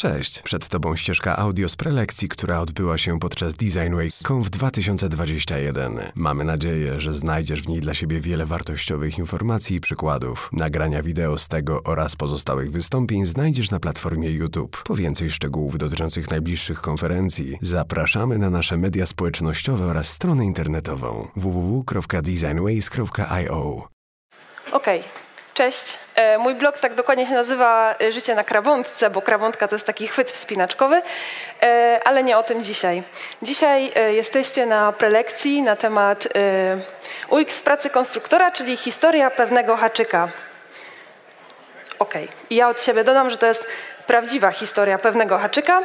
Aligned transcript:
Cześć, 0.00 0.42
przed 0.42 0.68
Tobą 0.68 0.96
ścieżka 0.96 1.36
audio 1.36 1.68
z 1.68 1.76
prelekcji, 1.76 2.28
która 2.28 2.60
odbyła 2.60 2.98
się 2.98 3.18
podczas 3.18 3.54
Design 3.54 3.94
Week 3.94 4.12
Conf 4.28 4.50
2021. 4.50 5.98
Mamy 6.14 6.44
nadzieję, 6.44 7.00
że 7.00 7.12
znajdziesz 7.12 7.62
w 7.62 7.68
niej 7.68 7.80
dla 7.80 7.94
siebie 7.94 8.20
wiele 8.20 8.46
wartościowych 8.46 9.18
informacji 9.18 9.76
i 9.76 9.80
przykładów. 9.80 10.48
Nagrania 10.52 11.02
wideo 11.02 11.38
z 11.38 11.48
tego 11.48 11.82
oraz 11.84 12.16
pozostałych 12.16 12.70
wystąpień 12.70 13.26
znajdziesz 13.26 13.70
na 13.70 13.80
platformie 13.80 14.30
YouTube. 14.30 14.82
Po 14.84 14.94
więcej 14.94 15.30
szczegółów 15.30 15.78
dotyczących 15.78 16.30
najbliższych 16.30 16.80
konferencji 16.80 17.58
zapraszamy 17.62 18.38
na 18.38 18.50
nasze 18.50 18.76
media 18.76 19.06
społecznościowe 19.06 19.84
oraz 19.84 20.08
stronę 20.08 20.44
internetową 20.44 21.28
www.designways.io. 21.36 23.88
Okej, 24.72 25.02
cześć. 25.56 25.98
E, 26.14 26.38
Mój 26.38 26.54
blog 26.54 26.78
tak 26.78 26.94
dokładnie 26.94 27.26
się 27.26 27.34
nazywa 27.34 27.94
e, 28.02 28.12
Życie 28.12 28.34
na 28.34 28.44
krawątce, 28.44 29.10
bo 29.10 29.22
krawątka 29.22 29.68
to 29.68 29.74
jest 29.74 29.86
taki 29.86 30.08
chwyt 30.08 30.30
wspinaczkowy, 30.30 31.02
e, 31.62 32.00
ale 32.04 32.22
nie 32.22 32.38
o 32.38 32.42
tym 32.42 32.62
dzisiaj. 32.62 33.02
Dzisiaj 33.42 33.92
jesteście 34.10 34.66
na 34.66 34.92
prelekcji 34.92 35.62
na 35.62 35.76
temat 35.76 36.28
UX 37.28 37.60
pracy 37.60 37.90
konstruktora, 37.90 38.50
czyli 38.50 38.76
historia 38.76 39.30
pewnego 39.30 39.76
haczyka. 39.76 40.28
Okej, 41.98 42.28
i 42.50 42.56
ja 42.56 42.68
od 42.68 42.82
siebie 42.82 43.04
dodam, 43.04 43.30
że 43.30 43.38
to 43.38 43.46
jest 43.46 43.66
prawdziwa 44.06 44.50
historia 44.50 44.98
pewnego 44.98 45.38
haczyka 45.38 45.82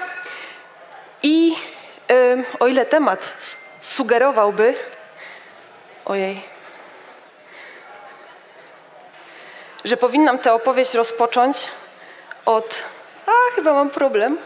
i 1.24 1.56
o 2.60 2.68
ile 2.68 2.86
temat 2.86 3.34
sugerowałby... 3.80 4.74
Ojej, 6.06 6.51
że 9.86 9.98
powinnam 9.98 10.40
tę 10.40 10.54
opowieść 10.54 10.94
rozpocząć 10.94 11.68
od. 12.46 12.84
A, 13.28 13.56
chyba 13.56 13.74
mam 13.74 13.90
problem. 13.90 14.38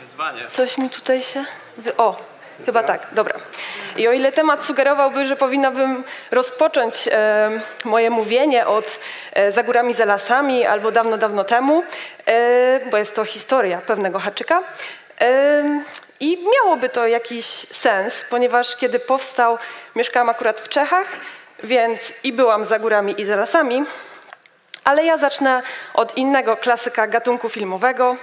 Wyzwanie. 0.00 0.46
Coś 0.50 0.78
mi 0.78 0.90
tutaj 0.90 1.22
się. 1.22 1.44
Wy... 1.78 1.96
O, 1.96 2.16
chyba 2.66 2.82
tak, 2.82 3.06
dobra. 3.12 3.34
I 3.96 4.08
o 4.08 4.12
ile 4.12 4.32
temat 4.32 4.64
sugerowałby, 4.64 5.26
że 5.26 5.36
powinnabym 5.36 6.04
rozpocząć 6.30 7.08
e, 7.12 7.50
moje 7.84 8.10
mówienie 8.10 8.66
od 8.66 8.98
e, 9.32 9.52
Za 9.52 9.62
górami, 9.62 9.94
za 9.94 10.04
lasami 10.04 10.66
albo 10.66 10.90
dawno, 10.90 11.18
dawno 11.18 11.44
temu, 11.44 11.84
e, 12.26 12.80
bo 12.90 12.96
jest 12.96 13.14
to 13.14 13.24
historia 13.24 13.78
pewnego 13.78 14.18
haczyka. 14.18 14.62
E, 15.20 15.82
I 16.20 16.38
miałoby 16.54 16.88
to 16.88 17.06
jakiś 17.06 17.44
sens, 17.70 18.24
ponieważ 18.30 18.76
kiedy 18.76 18.98
powstał, 18.98 19.58
mieszkałam 19.96 20.28
akurat 20.28 20.60
w 20.60 20.68
Czechach, 20.68 21.06
więc 21.62 22.14
i 22.24 22.32
byłam 22.32 22.64
za 22.64 22.78
górami 22.78 23.20
i 23.20 23.24
za 23.24 23.36
lasami, 23.36 23.84
ale 24.84 25.04
ja 25.04 25.16
zacznę 25.16 25.62
od 25.94 26.16
innego 26.16 26.56
klasyka 26.56 27.06
gatunku 27.06 27.48
filmowego, 27.48 28.16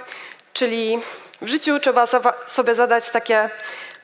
czyli 0.52 0.98
w 1.42 1.48
życiu 1.48 1.80
trzeba 1.80 2.06
sobie 2.46 2.74
zadać 2.74 3.10
takie 3.10 3.50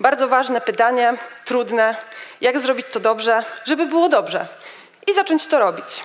bardzo 0.01 0.29
ważne 0.29 0.61
pytanie, 0.61 1.15
trudne, 1.45 1.97
jak 2.41 2.59
zrobić 2.59 2.87
to 2.93 3.01
dobrze, 3.01 3.45
żeby 3.65 3.87
było 3.87 4.09
dobrze 4.09 4.47
i 5.07 5.15
zacząć 5.15 5.47
to 5.47 5.59
robić. 5.59 6.03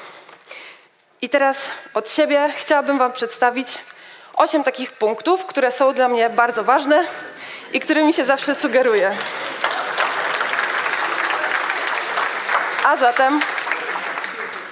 I 1.21 1.29
teraz 1.29 1.69
od 1.93 2.11
siebie 2.11 2.53
chciałabym 2.55 2.97
Wam 2.97 3.11
przedstawić 3.11 3.77
osiem 4.33 4.63
takich 4.63 4.91
punktów, 4.91 5.45
które 5.45 5.71
są 5.71 5.93
dla 5.93 6.07
mnie 6.07 6.29
bardzo 6.29 6.63
ważne 6.63 7.03
i 7.73 7.79
którymi 7.79 8.13
się 8.13 8.25
zawsze 8.25 8.55
sugeruję. 8.55 9.11
A 12.89 12.95
zatem 12.95 13.39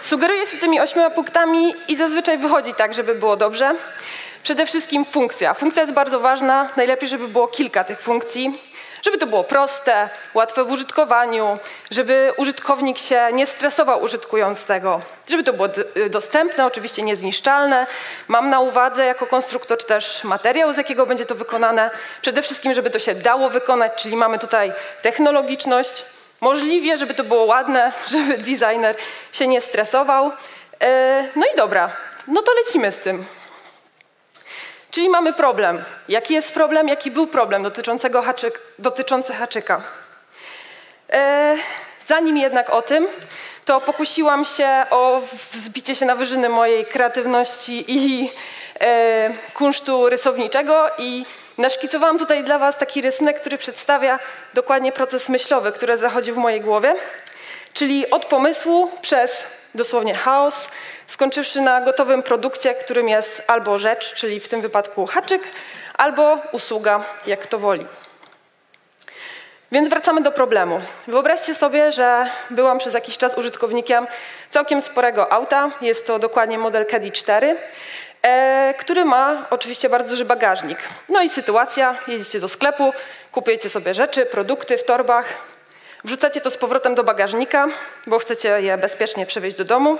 sugeruję 0.04 0.46
się 0.46 0.58
tymi 0.58 0.80
ośmioma 0.82 1.10
punktami 1.10 1.74
i 1.88 1.96
zazwyczaj 1.96 2.38
wychodzi 2.38 2.74
tak, 2.74 2.94
żeby 2.94 3.16
było 3.16 3.36
dobrze. 3.38 3.76
Przede 4.44 4.66
wszystkim 4.66 5.06
funkcja. 5.06 5.54
Funkcja 5.54 5.82
jest 5.82 5.94
bardzo 5.94 6.20
ważna. 6.20 6.70
Najlepiej, 6.78 7.10
żeby 7.10 7.28
było 7.28 7.48
kilka 7.48 7.84
tych 7.84 8.02
funkcji. 8.02 8.62
Żeby 9.02 9.18
to 9.18 9.28
było 9.28 9.44
proste, 9.44 10.10
łatwe 10.34 10.64
w 10.64 10.72
użytkowaniu, 10.72 11.58
żeby 11.92 12.34
użytkownik 12.38 12.98
się 12.98 13.28
nie 13.34 13.46
stresował 13.46 14.04
użytkując 14.04 14.66
tego, 14.66 15.02
żeby 15.30 15.44
to 15.44 15.54
było 15.54 15.68
d- 15.68 16.10
dostępne, 16.10 16.66
oczywiście 16.66 17.04
niezniszczalne. 17.04 17.88
Mam 18.28 18.50
na 18.50 18.60
uwadze 18.60 19.06
jako 19.06 19.26
konstruktor 19.26 19.84
też 19.84 20.24
materiał, 20.24 20.74
z 20.74 20.78
jakiego 20.78 21.06
będzie 21.06 21.26
to 21.26 21.36
wykonane. 21.36 21.92
Przede 22.22 22.42
wszystkim, 22.42 22.74
żeby 22.74 22.90
to 22.90 23.00
się 23.00 23.16
dało 23.16 23.50
wykonać, 23.50 23.92
czyli 23.96 24.16
mamy 24.16 24.40
tutaj 24.40 24.74
technologiczność, 25.02 26.06
Możliwie, 26.42 26.98
żeby 26.98 27.14
to 27.14 27.24
było 27.24 27.44
ładne, 27.46 27.92
żeby 28.12 28.38
designer 28.38 28.96
się 29.32 29.48
nie 29.48 29.62
stresował. 29.62 30.32
E, 30.82 31.28
No 31.36 31.46
i 31.54 31.58
dobra, 31.58 31.90
no 32.28 32.42
to 32.42 32.52
lecimy 32.54 32.92
z 32.92 33.00
tym. 33.00 33.26
Czyli 34.92 35.10
mamy 35.10 35.34
problem. 35.34 35.84
Jaki 36.10 36.34
jest 36.34 36.54
problem? 36.54 36.88
Jaki 36.88 37.12
był 37.12 37.28
problem 37.28 37.64
dotyczącego 37.64 38.22
haczyk, 38.22 38.60
dotyczący 38.80 39.34
haczyka? 39.34 39.82
E, 41.10 41.58
Zanim 42.08 42.38
jednak 42.38 42.70
o 42.70 42.82
tym, 42.82 43.08
to 43.66 43.82
pokusiłam 43.82 44.46
się 44.46 44.70
o 44.90 45.22
wzbicie 45.52 45.96
się 45.96 46.06
na 46.06 46.16
wyżyny 46.16 46.50
mojej 46.50 46.86
kreatywności 46.86 47.86
i 47.88 48.32
e, 48.82 49.34
kunsztu 49.54 50.10
rysowniczego 50.10 50.90
i 50.98 51.26
naszkicowałam 51.58 52.18
tutaj 52.18 52.44
dla 52.44 52.60
Was 52.60 52.78
taki 52.78 53.02
rysunek, 53.02 53.40
który 53.42 53.58
przedstawia 53.58 54.20
dokładnie 54.54 54.92
proces 54.92 55.30
myślowy, 55.30 55.72
który 55.72 55.98
zachodzi 55.98 56.34
w 56.34 56.38
mojej 56.38 56.62
głowie, 56.62 56.96
czyli 57.74 58.10
od 58.10 58.26
pomysłu 58.26 58.92
przez 59.02 59.46
dosłownie 59.76 60.14
chaos, 60.14 60.70
skończywszy 61.08 61.62
na 61.62 61.82
gotowym 61.82 62.24
produkcie, 62.24 62.74
którym 62.74 63.10
jest 63.10 63.44
albo 63.48 63.78
rzecz, 63.78 64.14
czyli 64.14 64.40
w 64.40 64.48
tym 64.48 64.62
wypadku 64.62 65.06
haczyk, 65.06 65.42
albo 65.94 66.40
usługa, 66.52 67.04
jak 67.28 67.40
kto 67.40 67.60
woli. 67.60 67.86
Więc 69.72 69.90
wracamy 69.90 70.22
do 70.22 70.32
problemu. 70.32 70.82
Wyobraźcie 71.08 71.56
sobie, 71.56 71.92
że 71.92 72.30
byłam 72.50 72.78
przez 72.78 72.94
jakiś 72.94 73.18
czas 73.18 73.38
użytkownikiem 73.38 74.08
całkiem 74.52 74.82
sporego 74.82 75.32
auta. 75.32 75.72
Jest 75.82 76.08
to 76.08 76.20
dokładnie 76.20 76.58
model 76.58 76.86
Caddy 76.86 77.12
4, 77.12 77.58
e, 78.22 78.74
który 78.80 79.06
ma 79.06 79.46
oczywiście 79.50 79.90
bardzo 79.90 80.10
duży 80.10 80.26
bagażnik. 80.26 80.78
No 81.10 81.22
i 81.22 81.30
sytuacja, 81.30 81.96
jedziecie 82.08 82.40
do 82.40 82.48
sklepu, 82.48 82.94
kupujecie 83.32 83.70
sobie 83.70 83.94
rzeczy, 83.94 84.26
produkty 84.26 84.78
w 84.78 84.84
torbach, 84.84 85.26
wrzucacie 86.04 86.42
to 86.42 86.50
z 86.50 86.58
powrotem 86.58 86.96
do 86.96 87.04
bagażnika, 87.04 87.68
bo 88.08 88.20
chcecie 88.20 88.62
je 88.62 88.78
bezpiecznie 88.78 89.26
przewieźć 89.26 89.58
do 89.58 89.66
domu. 89.66 89.98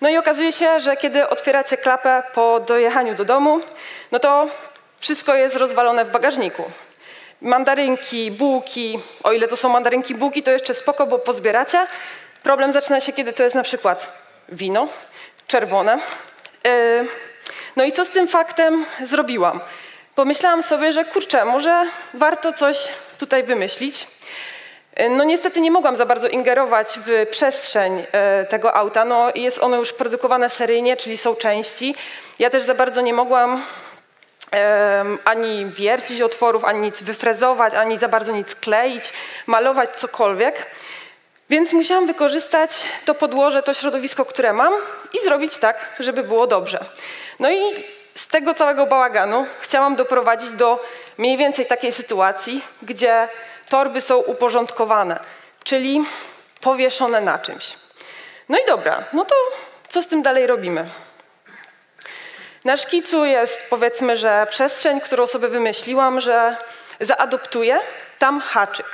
No 0.00 0.08
i 0.08 0.16
okazuje 0.16 0.52
się, 0.52 0.80
że 0.80 0.96
kiedy 0.96 1.28
otwieracie 1.28 1.76
klapę 1.76 2.22
po 2.34 2.60
dojechaniu 2.60 3.14
do 3.14 3.24
domu, 3.24 3.60
no 4.12 4.18
to 4.18 4.48
wszystko 5.00 5.34
jest 5.34 5.56
rozwalone 5.56 6.04
w 6.04 6.10
bagażniku 6.10 6.64
mandarynki, 7.40 8.30
bułki. 8.30 8.98
O 9.22 9.32
ile 9.32 9.48
to 9.48 9.56
są 9.56 9.68
mandarynki, 9.68 10.14
bułki, 10.14 10.42
to 10.42 10.50
jeszcze 10.50 10.74
spoko, 10.74 11.06
bo 11.06 11.18
pozbieracie. 11.18 11.86
Problem 12.42 12.72
zaczyna 12.72 13.00
się, 13.00 13.12
kiedy 13.12 13.32
to 13.32 13.42
jest 13.42 13.54
na 13.54 13.62
przykład 13.62 14.12
wino 14.48 14.88
czerwone. 15.46 15.98
Yy, 16.64 17.06
No 17.76 17.84
i 17.84 17.92
co 17.92 18.04
z 18.04 18.10
tym 18.10 18.28
faktem 18.28 18.86
zrobiłam? 19.06 19.60
Pomyślałam 20.14 20.62
sobie, 20.62 20.92
że 20.92 21.04
kurczę, 21.04 21.44
może 21.44 21.84
warto 22.14 22.52
coś 22.52 22.88
tutaj 23.18 23.42
wymyślić. 23.42 24.06
Yy, 24.96 25.10
No 25.10 25.24
niestety 25.24 25.60
nie 25.60 25.70
mogłam 25.70 25.96
za 25.96 26.06
bardzo 26.06 26.28
ingerować 26.28 26.98
w 27.06 27.26
przestrzeń 27.30 28.04
e, 28.12 28.44
tego 28.44 28.74
auta. 28.74 29.04
No, 29.04 29.32
jest 29.34 29.58
ono 29.58 29.76
już 29.76 29.92
produkowane 29.92 30.50
seryjnie, 30.50 30.96
czyli 30.96 31.18
są 31.18 31.34
części. 31.36 31.94
Ja 32.38 32.50
też 32.50 32.62
za 32.62 32.74
bardzo 32.74 33.00
nie 33.00 33.12
mogłam 33.14 33.62
ani 35.24 35.66
wiercić 35.66 36.20
otworów, 36.20 36.64
ani 36.64 36.80
nic 36.80 37.02
wyfrezować, 37.02 37.74
ani 37.74 37.98
za 37.98 38.08
bardzo 38.08 38.32
nic 38.32 38.54
kleić, 38.54 39.12
malować 39.46 39.90
cokolwiek. 39.96 40.66
Więc 41.50 41.72
musiałam 41.72 42.06
wykorzystać 42.06 42.84
to 43.04 43.14
podłoże, 43.14 43.62
to 43.62 43.74
środowisko, 43.74 44.24
które 44.24 44.52
mam 44.52 44.72
i 45.12 45.20
zrobić 45.20 45.58
tak, 45.58 45.76
żeby 45.98 46.22
było 46.22 46.46
dobrze. 46.46 46.84
No 47.38 47.50
i 47.50 47.84
z 48.14 48.28
tego 48.28 48.54
całego 48.54 48.86
bałaganu 48.86 49.46
chciałam 49.60 49.96
doprowadzić 49.96 50.50
do 50.50 50.84
mniej 51.18 51.36
więcej 51.36 51.66
takiej 51.66 51.92
sytuacji, 51.92 52.64
gdzie 52.82 53.28
torby 53.68 54.00
są 54.00 54.16
uporządkowane, 54.16 55.20
czyli 55.64 56.04
powieszone 56.60 57.20
na 57.20 57.38
czymś. 57.38 57.76
No 58.48 58.58
i 58.58 58.66
dobra, 58.66 59.04
no 59.12 59.24
to 59.24 59.34
co 59.88 60.02
z 60.02 60.06
tym 60.06 60.22
dalej 60.22 60.46
robimy? 60.46 60.84
Na 62.68 62.76
szkicu 62.76 63.24
jest 63.24 63.66
powiedzmy, 63.70 64.16
że 64.16 64.46
przestrzeń, 64.50 65.00
którą 65.00 65.26
sobie 65.26 65.48
wymyśliłam, 65.48 66.20
że 66.20 66.56
zaadoptuję 67.00 67.78
tam 68.18 68.40
haczyk. 68.40 68.86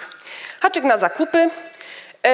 Haczyk 0.61 0.85
na 0.85 0.99
zakupy. 0.99 1.39
Yy, 1.39 2.31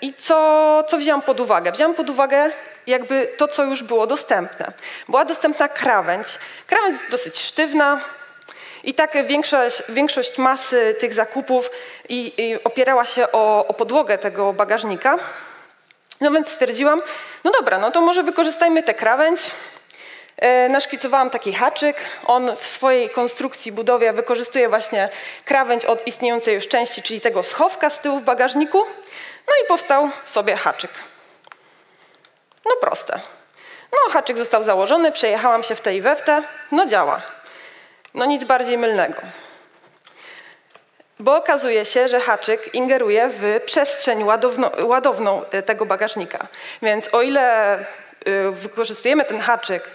I 0.00 0.14
co, 0.14 0.84
co 0.88 0.98
wzięłam 0.98 1.22
pod 1.22 1.40
uwagę? 1.40 1.72
Wzięłam 1.72 1.94
pod 1.94 2.10
uwagę 2.10 2.50
jakby 2.86 3.28
to, 3.36 3.48
co 3.48 3.64
już 3.64 3.82
było 3.82 4.06
dostępne. 4.06 4.72
Była 5.08 5.24
dostępna 5.24 5.68
krawędź. 5.68 6.28
Krawędź 6.66 6.96
dosyć 7.10 7.38
sztywna, 7.38 8.00
i 8.84 8.94
tak 8.94 9.26
większość, 9.26 9.82
większość 9.88 10.38
masy 10.38 10.96
tych 11.00 11.14
zakupów 11.14 11.70
i, 12.08 12.32
i 12.38 12.64
opierała 12.64 13.04
się 13.04 13.32
o, 13.32 13.66
o 13.66 13.74
podłogę 13.74 14.18
tego 14.18 14.52
bagażnika. 14.52 15.18
No 16.20 16.30
więc 16.30 16.48
stwierdziłam, 16.48 17.02
no 17.44 17.50
dobra, 17.50 17.78
no 17.78 17.90
to 17.90 18.00
może 18.00 18.22
wykorzystajmy 18.22 18.82
tę 18.82 18.94
krawędź, 18.94 19.40
E, 19.40 19.75
Naszkicowałam 20.68 21.30
taki 21.30 21.52
haczyk. 21.52 21.96
On 22.26 22.56
w 22.56 22.66
swojej 22.66 23.10
konstrukcji, 23.10 23.72
budowie 23.72 24.12
wykorzystuje 24.12 24.68
właśnie 24.68 25.08
krawędź 25.44 25.84
od 25.84 26.06
istniejącej 26.06 26.54
już 26.54 26.68
części, 26.68 27.02
czyli 27.02 27.20
tego 27.20 27.42
schowka 27.42 27.90
z 27.90 28.00
tyłu 28.00 28.18
w 28.18 28.22
bagażniku. 28.22 28.78
No 29.46 29.52
i 29.64 29.66
powstał 29.68 30.10
sobie 30.24 30.56
haczyk. 30.56 30.90
No 32.66 32.72
proste. 32.80 33.20
No 33.92 34.12
haczyk 34.12 34.38
został 34.38 34.62
założony, 34.62 35.12
przejechałam 35.12 35.62
się 35.62 35.74
w 35.74 35.80
tej 35.80 35.96
i 35.96 36.00
we 36.00 36.16
w 36.16 36.22
te. 36.22 36.42
No 36.72 36.86
działa. 36.86 37.22
No 38.14 38.26
nic 38.26 38.44
bardziej 38.44 38.78
mylnego. 38.78 39.20
Bo 41.18 41.36
okazuje 41.36 41.84
się, 41.84 42.08
że 42.08 42.20
haczyk 42.20 42.74
ingeruje 42.74 43.28
w 43.28 43.60
przestrzeń 43.66 44.24
ładowno, 44.24 44.70
ładowną 44.80 45.44
e, 45.50 45.62
tego 45.62 45.86
bagażnika. 45.86 46.46
Więc 46.82 47.14
o 47.14 47.22
ile 47.22 47.78
y, 47.78 48.50
wykorzystujemy 48.50 49.24
ten 49.24 49.40
haczyk 49.40 49.90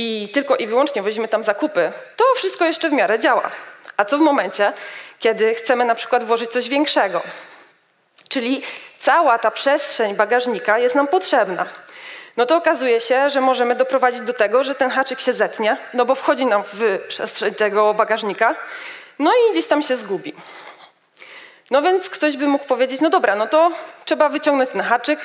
i 0.00 0.28
tylko 0.32 0.56
i 0.56 0.66
wyłącznie 0.66 1.02
wozimy 1.02 1.28
tam 1.28 1.42
zakupy, 1.42 1.92
to 2.16 2.24
wszystko 2.36 2.64
jeszcze 2.64 2.90
w 2.90 2.92
miarę 2.92 3.18
działa. 3.18 3.50
A 3.96 4.04
co 4.04 4.18
w 4.18 4.20
momencie, 4.20 4.72
kiedy 5.18 5.54
chcemy 5.54 5.84
na 5.84 5.94
przykład 5.94 6.24
włożyć 6.24 6.50
coś 6.50 6.68
większego? 6.68 7.22
Czyli 8.28 8.62
cała 9.00 9.38
ta 9.38 9.50
przestrzeń 9.50 10.14
bagażnika 10.14 10.78
jest 10.78 10.94
nam 10.94 11.06
potrzebna. 11.06 11.66
No 12.36 12.46
to 12.46 12.56
okazuje 12.56 13.00
się, 13.00 13.30
że 13.30 13.40
możemy 13.40 13.74
doprowadzić 13.74 14.20
do 14.20 14.32
tego, 14.32 14.64
że 14.64 14.74
ten 14.74 14.90
haczyk 14.90 15.20
się 15.20 15.32
zetnie, 15.32 15.76
no 15.94 16.04
bo 16.04 16.14
wchodzi 16.14 16.46
nam 16.46 16.62
w 16.72 16.98
przestrzeń 17.08 17.54
tego 17.54 17.94
bagażnika, 17.94 18.56
no 19.18 19.30
i 19.32 19.52
gdzieś 19.52 19.66
tam 19.66 19.82
się 19.82 19.96
zgubi. 19.96 20.34
No 21.70 21.82
więc 21.82 22.10
ktoś 22.10 22.36
by 22.36 22.46
mógł 22.46 22.64
powiedzieć, 22.64 23.00
no 23.00 23.10
dobra, 23.10 23.34
no 23.34 23.46
to 23.46 23.70
trzeba 24.04 24.28
wyciągnąć 24.28 24.70
ten 24.70 24.80
haczyk, 24.80 25.20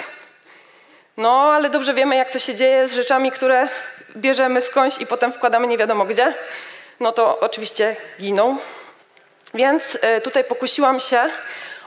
no 1.18 1.52
ale 1.54 1.70
dobrze 1.70 1.94
wiemy, 1.94 2.16
jak 2.16 2.30
to 2.30 2.40
się 2.40 2.56
dzieje 2.56 2.88
z 2.88 2.94
rzeczami, 2.94 3.32
które 3.32 3.68
bierzemy 4.16 4.62
skądś 4.62 4.98
i 4.98 5.08
potem 5.08 5.34
wkładamy 5.34 5.68
nie 5.68 5.78
wiadomo 5.78 6.06
gdzie. 6.06 6.34
No 7.00 7.12
to 7.12 7.40
oczywiście 7.40 7.96
giną. 8.20 8.58
Więc 9.54 9.96
y, 10.18 10.22
tutaj 10.22 10.44
pokusiłam 10.44 11.00
się 11.00 11.30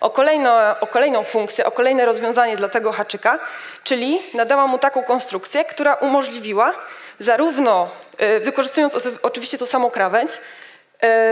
o, 0.00 0.10
kolejno, 0.10 0.80
o 0.80 0.86
kolejną 0.86 1.24
funkcję, 1.24 1.66
o 1.66 1.70
kolejne 1.70 2.04
rozwiązanie 2.04 2.56
dla 2.56 2.68
tego 2.68 2.92
haczyka, 2.92 3.38
czyli 3.84 4.22
nadałam 4.34 4.70
mu 4.70 4.78
taką 4.78 5.04
konstrukcję, 5.04 5.64
która 5.64 5.94
umożliwiła 5.94 6.74
zarówno, 7.18 7.88
y, 8.20 8.40
wykorzystując 8.40 9.08
oczywiście 9.22 9.58
tą 9.58 9.66
samą 9.66 9.90
krawędź, 9.90 10.30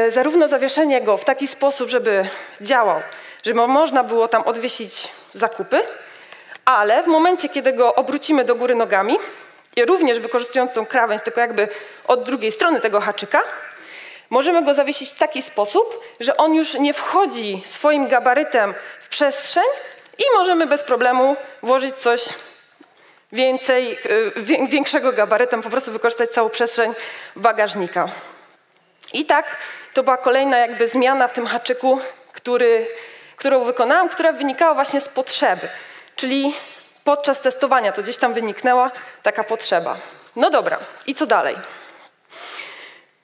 y, 0.07 0.11
zarówno 0.11 0.49
zawieszenie 0.49 1.01
go 1.01 1.17
w 1.17 1.25
taki 1.25 1.47
sposób, 1.47 1.89
żeby 1.89 2.29
działał, 2.61 3.01
żeby 3.45 3.67
można 3.67 4.05
było 4.05 4.29
tam 4.29 4.43
odwiesić 4.43 5.09
zakupy, 5.33 5.83
ale 6.65 7.03
w 7.03 7.07
momencie, 7.07 7.49
kiedy 7.49 7.73
go 7.73 7.95
obrócimy 7.95 8.45
do 8.45 8.55
góry 8.55 8.75
nogami, 8.75 9.19
również 9.77 10.19
wykorzystując 10.19 10.73
tą 10.73 10.87
krawędź, 10.87 11.23
tylko 11.23 11.41
jakby 11.41 11.69
od 12.07 12.25
drugiej 12.25 12.53
strony 12.53 12.81
tego 12.81 13.01
haczyka, 13.01 13.43
możemy 14.31 14.63
go 14.63 14.75
zawiesić 14.75 15.11
w 15.11 15.19
taki 15.19 15.43
sposób, 15.43 16.01
że 16.21 16.37
on 16.37 16.55
już 16.55 16.75
nie 16.75 16.95
wchodzi 16.95 17.63
swoim 17.65 18.09
gabarytem 18.09 18.75
w 19.01 19.09
przestrzeń 19.09 19.65
i 20.19 20.23
możemy 20.35 20.67
bez 20.67 20.83
problemu 20.83 21.37
włożyć 21.63 21.97
coś 21.97 22.29
więcej, 23.33 23.99
y, 24.39 24.67
większego 24.69 25.13
gabarytem, 25.13 25.63
po 25.63 25.71
prostu 25.71 25.93
wykorzystać 25.93 26.31
całą 26.31 26.49
przestrzeń 26.49 26.95
bagażnika. 27.37 28.09
I 29.13 29.25
tak 29.25 29.57
to 29.95 30.03
była 30.03 30.17
kolejna 30.17 30.59
jakby 30.59 30.89
zmiana 30.89 31.29
w 31.29 31.33
tym 31.33 31.47
haczyku, 31.47 32.01
który, 32.33 32.87
którą 33.37 33.65
wykonałam, 33.65 34.09
która 34.09 34.33
wynikała 34.33 34.75
właśnie 34.75 35.01
z 35.01 35.09
potrzeby. 35.09 35.69
Czyli 36.17 36.55
podczas 37.05 37.41
testowania 37.41 37.93
to 37.93 38.03
gdzieś 38.03 38.17
tam 38.17 38.33
wyniknęła 38.33 38.91
taka 39.23 39.45
potrzeba. 39.45 39.97
No 40.37 40.51
dobra, 40.51 40.79
i 41.07 41.15
co 41.15 41.27
dalej? 41.27 41.57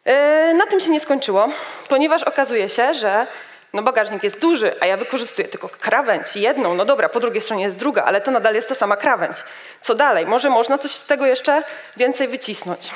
Yy, 0.05 0.55
na 0.55 0.67
tym 0.67 0.81
się 0.81 0.91
nie 0.91 1.01
skończyło, 1.01 1.49
ponieważ 1.89 2.23
okazuje 2.23 2.69
się, 2.69 2.95
że 2.95 3.27
no 3.73 3.83
bagażnik 3.83 4.23
jest 4.23 4.39
duży, 4.39 4.75
a 4.81 4.87
ja 4.87 4.97
wykorzystuję 4.97 5.49
tylko 5.49 5.69
krawędź, 5.69 6.37
jedną, 6.37 6.75
no 6.75 6.85
dobra, 6.85 7.09
po 7.09 7.21
drugiej 7.21 7.41
stronie 7.41 7.65
jest 7.65 7.77
druga, 7.77 8.05
ale 8.05 8.21
to 8.21 8.31
nadal 8.31 8.55
jest 8.55 8.69
ta 8.69 8.75
sama 8.75 8.97
krawędź. 8.97 9.37
Co 9.81 9.95
dalej? 9.95 10.27
Może 10.27 10.51
można 10.51 10.79
coś 10.79 10.91
z 10.91 11.07
tego 11.07 11.27
jeszcze 11.27 11.63
więcej 11.97 12.29
wycisnąć. 12.29 12.91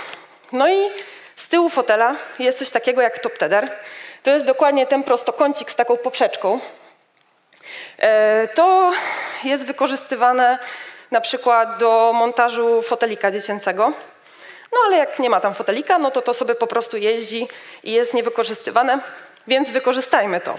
No 0.53 0.69
i 0.69 0.91
z 1.37 1.49
tyłu 1.49 1.69
fotela 1.69 2.17
jest 2.39 2.59
coś 2.59 2.71
takiego 2.71 3.03
jak 3.03 3.19
top 3.19 3.39
teder. 3.39 3.73
To 4.23 4.31
jest 4.31 4.47
dokładnie 4.47 4.87
ten 4.87 5.03
prostokącik 5.03 5.71
z 5.71 5.75
taką 5.75 5.97
poprzeczką. 5.97 6.61
Yy, 7.99 8.09
to 8.55 8.93
jest 9.45 9.67
wykorzystywane 9.67 10.59
na 11.11 11.21
przykład 11.21 11.79
do 11.79 12.13
montażu 12.15 12.83
fotelika 12.83 13.31
dziecięcego. 13.31 13.93
No 14.73 14.79
ale 14.87 14.97
jak 14.97 15.19
nie 15.19 15.31
ma 15.31 15.41
tam 15.41 15.55
fotelika, 15.55 15.99
no 15.99 16.11
to 16.11 16.23
to 16.23 16.35
sobie 16.35 16.55
po 16.55 16.67
prostu 16.67 16.97
jeździ 16.97 17.49
i 17.85 17.93
jest 17.93 18.15
niewykorzystywane, 18.15 18.99
więc 19.47 19.71
wykorzystajmy 19.71 20.41
to. 20.41 20.55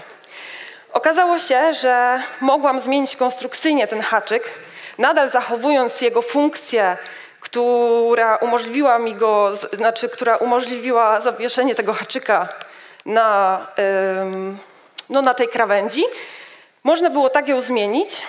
Okazało 0.92 1.38
się, 1.38 1.74
że 1.74 2.22
mogłam 2.40 2.78
zmienić 2.78 3.16
konstrukcyjnie 3.16 3.86
ten 3.86 4.00
haczyk, 4.00 4.50
nadal 4.98 5.30
zachowując 5.30 6.00
jego 6.00 6.22
funkcję, 6.22 6.96
która 7.40 8.36
umożliwiła 8.36 8.98
mi 8.98 9.14
go, 9.14 9.52
znaczy, 9.72 10.08
która 10.08 10.36
umożliwiła 10.36 11.20
zawieszenie 11.20 11.74
tego 11.74 11.94
haczyka 11.94 12.48
na, 13.06 13.66
no, 15.10 15.22
na 15.22 15.34
tej 15.34 15.48
krawędzi. 15.48 16.04
Można 16.86 17.10
było 17.10 17.30
tak 17.30 17.48
ją 17.48 17.60
zmienić, 17.60 18.22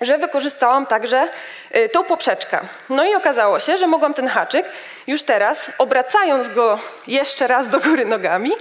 że 0.00 0.18
wykorzystałam 0.18 0.86
także 0.86 1.28
y, 1.76 1.88
tą 1.88 2.04
poprzeczkę. 2.04 2.60
No 2.90 3.04
i 3.04 3.14
okazało 3.14 3.60
się, 3.60 3.76
że 3.76 3.86
mogłam 3.86 4.14
ten 4.14 4.28
haczyk 4.28 4.66
już 5.06 5.22
teraz, 5.22 5.70
obracając 5.78 6.48
go 6.48 6.78
jeszcze 7.06 7.46
raz 7.46 7.68
do 7.68 7.80
góry 7.80 8.04
nogami, 8.04 8.52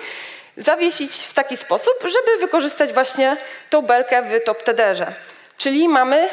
zawiesić 0.58 1.16
w 1.16 1.34
taki 1.34 1.58
sposób, 1.58 1.94
żeby 2.02 2.38
wykorzystać 2.40 2.94
właśnie 2.94 3.38
tą 3.70 3.82
belkę 3.82 4.22
w 4.22 4.44
top 4.44 4.64
tederze. 4.64 5.14
Czyli 5.58 5.90
mamy 5.90 6.30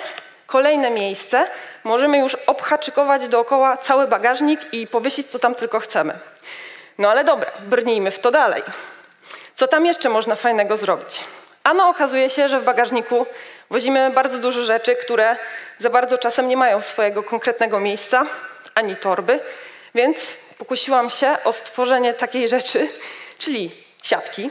kolejne 0.46 0.90
miejsce, 0.90 1.46
możemy 1.84 2.18
już 2.18 2.34
obhaczykować 2.34 3.28
dookoła 3.28 3.76
cały 3.76 4.08
bagażnik 4.08 4.60
i 4.74 4.86
powiesić 4.86 5.26
co 5.26 5.38
tam 5.38 5.54
tylko 5.54 5.80
chcemy. 5.80 6.18
No 6.98 7.10
ale 7.10 7.24
dobra, 7.24 7.52
brnijmy 7.60 8.10
w 8.10 8.18
to 8.18 8.30
dalej. 8.30 8.62
Co 9.54 9.68
tam 9.68 9.86
jeszcze 9.86 10.08
można 10.08 10.34
fajnego 10.36 10.76
zrobić? 10.76 11.20
Ano 11.66 11.88
okazuje 11.88 12.30
się, 12.30 12.48
że 12.48 12.60
w 12.60 12.64
bagażniku 12.64 13.26
Wozimy 13.70 14.10
bardzo 14.10 14.38
dużo 14.38 14.62
rzeczy, 14.62 14.96
które 14.96 15.36
za 15.78 15.90
bardzo 15.90 16.18
czasem 16.18 16.48
nie 16.48 16.56
mają 16.56 16.80
swojego 16.80 17.22
konkretnego 17.22 17.80
miejsca, 17.80 18.26
ani 18.74 18.96
torby, 18.96 19.40
więc 19.94 20.34
pokusiłam 20.58 21.10
się 21.10 21.36
o 21.44 21.52
stworzenie 21.52 22.14
takiej 22.14 22.48
rzeczy, 22.48 22.88
czyli 23.38 23.70
siatki. 24.02 24.50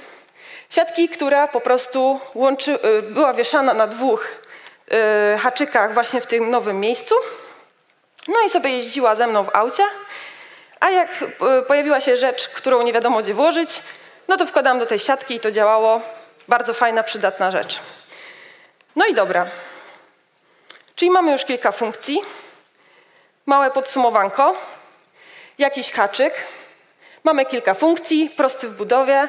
Siatki, 0.69 1.09
która 1.09 1.47
po 1.47 1.61
prostu 1.61 2.19
łączy, 2.33 2.79
y, 2.85 3.01
była 3.01 3.33
wieszana 3.33 3.73
na 3.73 3.87
dwóch 3.87 4.27
y, 5.35 5.37
haczykach 5.37 5.93
właśnie 5.93 6.21
w 6.21 6.25
tym 6.25 6.49
nowym 6.49 6.79
miejscu. 6.79 7.15
No 8.27 8.35
i 8.45 8.49
sobie 8.49 8.69
jeździła 8.69 9.15
ze 9.15 9.27
mną 9.27 9.43
w 9.43 9.55
aucie, 9.55 9.83
a 10.79 10.89
jak 10.89 11.21
y, 11.21 11.27
pojawiła 11.67 12.01
się 12.01 12.15
rzecz, 12.15 12.49
którą 12.49 12.81
nie 12.81 12.93
wiadomo 12.93 13.21
gdzie 13.21 13.33
włożyć, 13.33 13.81
no 14.27 14.37
to 14.37 14.45
wkładałam 14.45 14.79
do 14.79 14.85
tej 14.85 14.99
siatki 14.99 15.35
i 15.35 15.39
to 15.39 15.51
działało. 15.51 16.01
Bardzo 16.47 16.73
fajna, 16.73 17.03
przydatna 17.03 17.51
rzecz. 17.51 17.79
No 18.95 19.05
i 19.05 19.13
dobra. 19.13 19.47
Czyli 20.95 21.11
mamy 21.11 21.31
już 21.31 21.45
kilka 21.45 21.71
funkcji. 21.71 22.21
Małe 23.45 23.71
podsumowanko. 23.71 24.55
Jakiś 25.57 25.91
haczyk. 25.91 26.33
Mamy 27.23 27.45
kilka 27.45 27.73
funkcji, 27.73 28.29
prosty 28.37 28.67
w 28.67 28.77
budowie. 28.77 29.27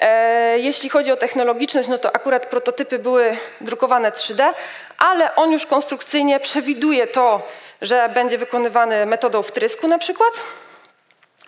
E, 0.00 0.58
jeśli 0.58 0.88
chodzi 0.88 1.12
o 1.12 1.16
technologiczność, 1.16 1.88
no 1.88 1.98
to 1.98 2.16
akurat 2.16 2.46
prototypy 2.46 2.98
były 2.98 3.36
drukowane 3.60 4.10
3D, 4.10 4.54
ale 4.98 5.34
on 5.34 5.52
już 5.52 5.66
konstrukcyjnie 5.66 6.40
przewiduje 6.40 7.06
to, 7.06 7.42
że 7.82 8.08
będzie 8.08 8.38
wykonywany 8.38 9.06
metodą 9.06 9.42
wtrysku 9.42 9.88
na 9.88 9.98
przykład. 9.98 10.44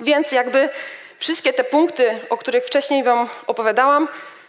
Więc 0.01 0.33
jakby 0.33 0.69
wszystkie 1.19 1.53
te 1.53 1.65
punkty, 1.65 2.19
o 2.31 2.37
których 2.37 2.65
wcześniej 2.65 3.03
Wam 3.03 3.29
opowiadałam, 3.47 4.09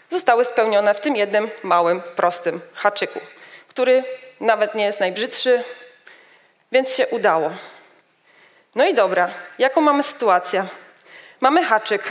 zostały 0.10 0.46
spełnione 0.46 0.94
w 0.94 1.00
tym 1.00 1.16
jednym 1.16 1.50
małym, 1.64 2.02
prostym 2.02 2.62
haczyku, 2.74 3.20
który 3.68 4.04
nawet 4.40 4.76
nie 4.76 4.86
jest 4.86 5.00
najbrzydszy, 5.00 5.64
więc 6.72 6.96
się 6.96 7.08
udało. 7.08 7.52
No 8.76 8.86
i 8.86 8.94
dobra, 8.94 9.30
jaką 9.60 9.82
mamy 9.82 10.04
sytuację? 10.04 10.66
Mamy 11.42 11.64
haczyk. 11.64 12.04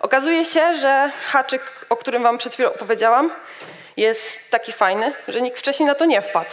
Okazuje 0.00 0.44
się, 0.44 0.74
że 0.74 1.10
haczyk, 1.26 1.86
o 1.88 1.96
którym 1.96 2.22
Wam 2.22 2.38
przed 2.38 2.54
chwilą 2.54 2.68
opowiedziałam, 2.68 3.30
jest 3.96 4.50
taki 4.50 4.72
fajny, 4.72 5.12
że 5.28 5.40
nikt 5.40 5.58
wcześniej 5.58 5.86
na 5.86 5.94
to 5.94 6.04
nie 6.04 6.20
wpadł. 6.20 6.50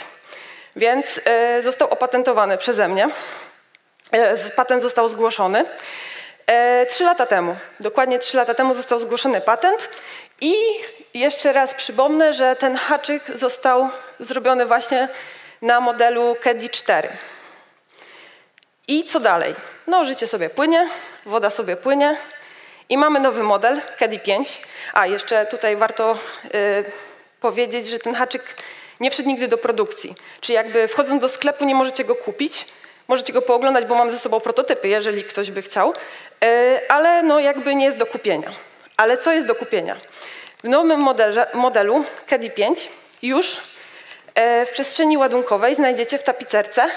Więc 0.75 1.17
y, 1.57 1.61
został 1.61 1.89
opatentowany 1.89 2.57
przeze 2.57 2.87
mnie. 2.87 3.09
Y, 4.15 4.51
patent 4.55 4.81
został 4.81 5.09
zgłoszony. 5.09 5.65
E, 6.47 6.85
trzy 6.85 7.03
lata 7.03 7.25
temu, 7.25 7.55
dokładnie 7.79 8.19
trzy 8.19 8.37
lata 8.37 8.53
temu 8.53 8.73
został 8.73 8.99
zgłoszony 8.99 9.41
patent 9.41 9.89
i 10.41 10.55
jeszcze 11.13 11.53
raz 11.53 11.73
przypomnę, 11.73 12.33
że 12.33 12.55
ten 12.55 12.75
haczyk 12.75 13.23
został 13.35 13.89
zrobiony 14.19 14.65
właśnie 14.65 15.07
na 15.61 15.79
modelu 15.79 16.35
Caddy 16.43 16.69
4. 16.69 17.09
I 18.87 19.03
co 19.03 19.19
dalej? 19.19 19.55
No, 19.87 20.03
życie 20.03 20.27
sobie 20.27 20.49
płynie, 20.49 20.89
woda 21.25 21.49
sobie 21.49 21.75
płynie 21.75 22.17
i 22.89 22.97
mamy 22.97 23.19
nowy 23.19 23.43
model, 23.43 23.81
Caddy 23.99 24.19
5. 24.19 24.61
A, 24.93 25.07
jeszcze 25.07 25.45
tutaj 25.45 25.75
warto 25.75 26.17
y, 26.45 26.83
powiedzieć, 27.41 27.87
że 27.87 27.99
ten 27.99 28.15
haczyk 28.15 28.43
nie 28.99 29.11
wszedł 29.11 29.29
nigdy 29.29 29.47
do 29.47 29.57
produkcji. 29.57 30.15
Czyli 30.41 30.55
jakby 30.55 30.87
wchodząc 30.87 31.21
do 31.21 31.29
sklepu 31.29 31.65
nie 31.65 31.75
możecie 31.75 32.03
go 32.03 32.15
kupić, 32.15 32.65
możecie 33.07 33.33
go 33.33 33.41
pooglądać, 33.41 33.85
bo 33.85 33.95
mam 33.95 34.11
ze 34.11 34.19
sobą 34.19 34.39
prototypy, 34.39 34.87
jeżeli 34.87 35.23
ktoś 35.23 35.51
by 35.51 35.61
chciał, 35.61 35.93
y, 36.43 36.89
ale 36.89 37.23
no 37.23 37.39
jakby 37.39 37.75
nie 37.75 37.85
jest 37.85 37.97
do 37.97 38.05
kupienia. 38.05 38.53
Ale 39.03 39.17
co 39.17 39.31
jest 39.31 39.47
do 39.47 39.55
kupienia? 39.55 39.95
W 40.63 40.67
nowym 40.67 40.99
modelze, 40.99 41.47
modelu 41.53 42.05
Caddy 42.29 42.49
5 42.49 42.89
już 43.21 43.57
e, 44.35 44.65
w 44.65 44.69
przestrzeni 44.69 45.17
ładunkowej 45.17 45.75
znajdziecie 45.75 46.17
w 46.17 46.23
tapicerce 46.23 46.89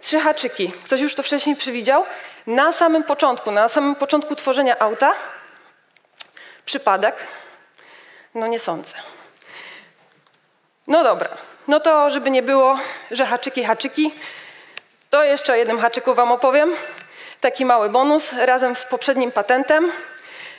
trzy 0.00 0.20
haczyki. 0.20 0.72
Ktoś 0.84 1.00
już 1.00 1.14
to 1.14 1.22
wcześniej 1.22 1.56
przewidział. 1.56 2.04
Na 2.46 2.72
samym 2.72 3.04
początku, 3.04 3.50
na 3.50 3.68
samym 3.68 3.94
początku 3.94 4.36
tworzenia 4.36 4.78
auta, 4.78 5.14
przypadek, 6.64 7.16
no 8.34 8.46
nie 8.46 8.58
sądzę. 8.58 8.94
No 10.86 11.04
dobra, 11.04 11.28
no 11.68 11.80
to 11.80 12.10
żeby 12.10 12.30
nie 12.30 12.42
było, 12.42 12.78
że 13.10 13.26
haczyki, 13.26 13.64
haczyki, 13.64 14.14
to 15.10 15.24
jeszcze 15.24 15.52
o 15.52 15.56
jednym 15.56 15.80
haczyku 15.80 16.14
wam 16.14 16.32
opowiem. 16.32 16.74
Taki 17.40 17.64
mały 17.64 17.88
bonus, 17.88 18.32
razem 18.32 18.76
z 18.76 18.84
poprzednim 18.84 19.32
patentem 19.32 19.92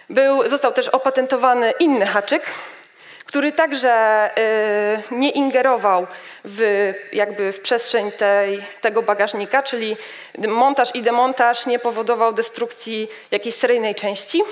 był, 0.10 0.50
został 0.50 0.74
też 0.74 0.88
opatentowany 0.88 1.72
inny 1.80 2.06
haczyk, 2.06 2.44
który 3.26 3.52
także 3.52 4.30
y, 4.38 5.16
nie 5.16 5.30
ingerował 5.30 6.08
w, 6.46 6.94
jakby 7.14 7.52
w 7.52 7.60
przestrzeń 7.60 8.12
tej, 8.12 8.64
tego 8.82 9.02
bagażnika, 9.02 9.64
czyli 9.64 9.98
montaż 10.48 10.96
i 10.96 11.02
demontaż 11.02 11.66
nie 11.66 11.80
powodował 11.80 12.34
destrukcji 12.34 13.08
jakiejś 13.32 13.56
seryjnej 13.56 13.96
części, 13.96 14.44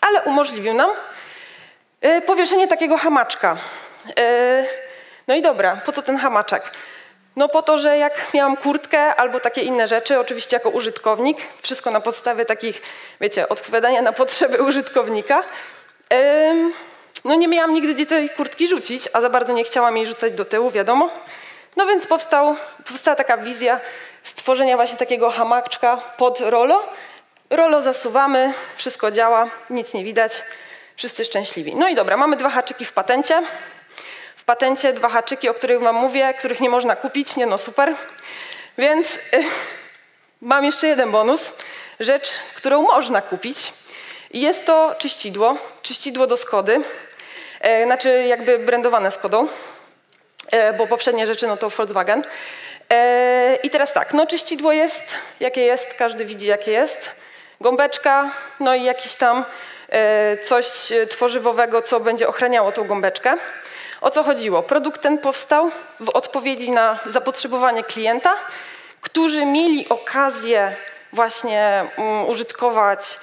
ale 0.00 0.22
umożliwił 0.22 0.74
nam 0.74 0.90
y, 2.04 2.20
powieszenie 2.20 2.68
takiego 2.68 2.96
hamaczka. 2.96 3.56
Y, 4.18 4.68
no 5.28 5.34
i 5.34 5.42
dobra, 5.42 5.76
po 5.76 5.92
co 5.92 6.02
ten 6.02 6.16
hamaczek? 6.16 6.72
No 7.36 7.48
po 7.48 7.62
to, 7.62 7.78
że 7.78 7.98
jak 7.98 8.34
miałam 8.34 8.56
kurtkę 8.56 9.14
albo 9.14 9.40
takie 9.40 9.60
inne 9.60 9.88
rzeczy, 9.88 10.20
oczywiście 10.20 10.56
jako 10.56 10.70
użytkownik, 10.70 11.38
wszystko 11.62 11.90
na 11.90 12.00
podstawie 12.00 12.44
takich, 12.44 12.82
wiecie, 13.20 13.48
odpowiadania 13.48 14.02
na 14.02 14.12
potrzeby 14.12 14.62
użytkownika, 14.62 15.42
no 17.24 17.34
nie 17.34 17.48
miałam 17.48 17.72
nigdzie 17.72 17.94
gdzie 17.94 18.06
tej 18.06 18.30
kurtki 18.30 18.68
rzucić, 18.68 19.08
a 19.12 19.20
za 19.20 19.30
bardzo 19.30 19.52
nie 19.52 19.64
chciałam 19.64 19.96
jej 19.96 20.06
rzucać 20.06 20.32
do 20.32 20.44
tyłu, 20.44 20.70
wiadomo. 20.70 21.10
No 21.76 21.86
więc 21.86 22.06
powstał, 22.06 22.56
powstała 22.88 23.16
taka 23.16 23.36
wizja 23.36 23.80
stworzenia 24.22 24.76
właśnie 24.76 24.96
takiego 24.96 25.30
hamaczka 25.30 25.96
pod 25.96 26.40
rolo. 26.40 26.88
Rolo 27.50 27.82
zasuwamy, 27.82 28.52
wszystko 28.76 29.10
działa, 29.10 29.48
nic 29.70 29.94
nie 29.94 30.04
widać, 30.04 30.42
wszyscy 30.96 31.24
szczęśliwi. 31.24 31.76
No 31.76 31.88
i 31.88 31.94
dobra, 31.94 32.16
mamy 32.16 32.36
dwa 32.36 32.48
haczyki 32.48 32.84
w 32.84 32.92
patencie. 32.92 33.42
Patencie 34.46 34.92
dwa 34.92 35.08
haczyki, 35.08 35.48
o 35.48 35.54
których 35.54 35.80
wam 35.80 35.96
mówię, 35.96 36.34
których 36.38 36.60
nie 36.60 36.70
można 36.70 36.96
kupić, 36.96 37.36
nie 37.36 37.46
no 37.46 37.58
super. 37.58 37.94
Więc 38.78 39.16
y, 39.16 39.20
mam 40.40 40.64
jeszcze 40.64 40.88
jeden 40.88 41.10
bonus, 41.10 41.52
rzecz, 42.00 42.28
którą 42.56 42.82
można 42.82 43.22
kupić. 43.22 43.72
Jest 44.30 44.64
to 44.64 44.94
czyścidło, 44.98 45.56
czyścidło 45.82 46.26
do 46.26 46.36
Skody. 46.36 46.80
E, 47.60 47.84
znaczy 47.84 48.24
jakby 48.28 48.58
brandowane 48.58 49.10
Skodą, 49.10 49.48
e, 50.50 50.72
bo 50.72 50.86
poprzednie 50.86 51.26
rzeczy 51.26 51.46
no 51.46 51.56
to 51.56 51.70
Volkswagen. 51.70 52.24
E, 52.90 53.58
I 53.62 53.70
teraz 53.70 53.92
tak, 53.92 54.14
no 54.14 54.26
czyścidło 54.26 54.72
jest, 54.72 55.14
jakie 55.40 55.60
jest, 55.60 55.94
każdy 55.94 56.24
widzi 56.24 56.46
jakie 56.46 56.72
jest. 56.72 57.10
Gąbeczka, 57.60 58.30
no 58.60 58.74
i 58.74 58.82
jakiś 58.82 59.14
tam 59.14 59.44
coś 60.44 60.66
tworzywowego, 61.10 61.82
co 61.82 62.00
będzie 62.00 62.28
ochraniało 62.28 62.72
tą 62.72 62.84
gąbeczkę. 62.84 63.36
O 64.00 64.10
co 64.10 64.22
chodziło? 64.22 64.62
Produkt 64.62 65.02
ten 65.02 65.18
powstał 65.18 65.70
w 66.00 66.08
odpowiedzi 66.08 66.70
na 66.70 66.98
zapotrzebowanie 67.06 67.84
klienta, 67.84 68.36
którzy 69.00 69.46
mieli 69.46 69.88
okazję 69.88 70.76
właśnie 71.12 71.86
um, 71.96 72.28
użytkować 72.28 73.18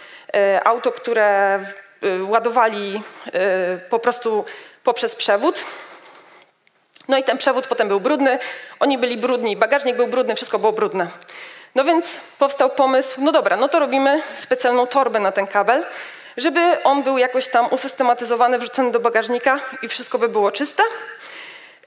auto, 0.63 0.91
które 0.91 1.59
Y, 2.03 2.23
ładowali 2.23 3.01
y, 3.27 3.89
po 3.89 3.99
prostu 3.99 4.45
poprzez 4.83 5.15
przewód. 5.15 5.65
No 7.07 7.17
i 7.17 7.23
ten 7.23 7.37
przewód 7.37 7.67
potem 7.67 7.87
był 7.87 7.99
brudny, 7.99 8.39
oni 8.79 8.97
byli 8.97 9.17
brudni, 9.17 9.57
bagażnik 9.57 9.95
był 9.95 10.07
brudny, 10.07 10.35
wszystko 10.35 10.59
było 10.59 10.71
brudne. 10.71 11.07
No 11.75 11.83
więc 11.83 12.19
powstał 12.39 12.69
pomysł, 12.69 13.21
no 13.21 13.31
dobra, 13.31 13.57
no 13.57 13.69
to 13.69 13.79
robimy 13.79 14.21
specjalną 14.35 14.87
torbę 14.87 15.19
na 15.19 15.31
ten 15.31 15.47
kabel, 15.47 15.85
żeby 16.37 16.83
on 16.83 17.03
był 17.03 17.17
jakoś 17.17 17.47
tam 17.47 17.67
usystematyzowany, 17.71 18.59
wrzucony 18.59 18.91
do 18.91 18.99
bagażnika 18.99 19.59
i 19.81 19.87
wszystko 19.87 20.17
by 20.17 20.29
było 20.29 20.51
czyste. 20.51 20.83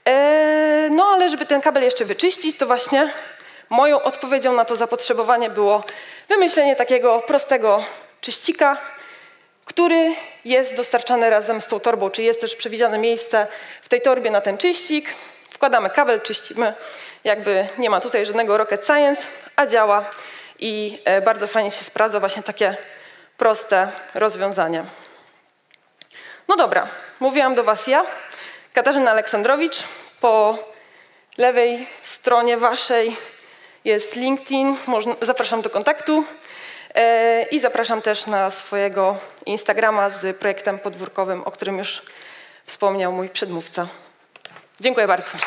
E, 0.07 0.89
no 0.91 1.05
ale 1.05 1.29
żeby 1.29 1.45
ten 1.45 1.61
kabel 1.61 1.83
jeszcze 1.83 2.05
wyczyścić, 2.05 2.57
to 2.57 2.65
właśnie 2.65 3.09
moją 3.69 4.01
odpowiedzią 4.01 4.53
na 4.53 4.65
to 4.65 4.75
zapotrzebowanie 4.75 5.49
było 5.49 5.83
wymyślenie 6.29 6.75
takiego 6.75 7.19
prostego 7.19 7.83
czyścika, 8.21 8.77
który 9.65 10.15
jest 10.45 10.75
dostarczany 10.75 11.29
razem 11.29 11.61
z 11.61 11.67
tą 11.67 11.79
torbą, 11.79 12.09
czyli 12.09 12.27
jest 12.27 12.41
też 12.41 12.55
przewidziane 12.55 12.97
miejsce 12.97 13.47
w 13.81 13.89
tej 13.89 14.01
torbie 14.01 14.31
na 14.31 14.41
ten 14.41 14.57
czyścik. 14.57 15.05
Wkładamy 15.49 15.89
kabel, 15.89 16.21
czyścimy. 16.21 16.73
Jakby 17.23 17.67
nie 17.77 17.89
ma 17.89 17.99
tutaj 17.99 18.25
żadnego 18.25 18.57
rocket 18.57 18.85
science, 18.85 19.27
a 19.55 19.65
działa 19.65 20.05
i 20.59 21.01
e, 21.05 21.21
bardzo 21.21 21.47
fajnie 21.47 21.71
się 21.71 21.83
sprawdza 21.83 22.19
właśnie 22.19 22.43
takie 22.43 22.77
proste 23.37 23.91
rozwiązanie. 24.13 24.85
No 26.47 26.55
dobra, 26.55 26.87
mówiłam 27.19 27.55
do 27.55 27.63
Was 27.63 27.87
ja, 27.87 28.05
Katarzyna 28.73 29.11
Aleksandrowicz. 29.11 29.83
Po 30.19 30.57
lewej 31.37 31.87
stronie 32.01 32.57
Waszej 32.57 33.17
jest 33.85 34.15
LinkedIn, 34.15 34.77
zapraszam 35.21 35.61
do 35.61 35.69
kontaktu. 35.69 36.23
E, 36.95 37.43
I 37.51 37.59
zapraszam 37.59 38.01
też 38.01 38.25
na 38.25 38.51
swojego 38.51 39.17
Instagrama 39.45 40.09
z 40.09 40.37
projektem 40.37 40.79
podwórkowym, 40.79 41.43
o 41.43 41.51
którym 41.51 41.77
już 41.77 42.01
wspomniał 42.65 43.11
mój 43.11 43.29
przedmówca. 43.29 43.87
Dziękuję 44.79 45.07
bardzo. 45.07 45.37